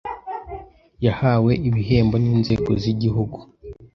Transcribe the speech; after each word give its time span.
yahawe 1.05 1.51
ibehembo 1.69 2.15
n’inzego 2.23 2.71
z’igihugu 2.81 3.37